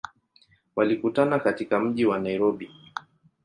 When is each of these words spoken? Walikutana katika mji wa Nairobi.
Walikutana 0.75 1.39
katika 1.39 1.79
mji 1.79 2.05
wa 2.05 2.19
Nairobi. 2.19 2.71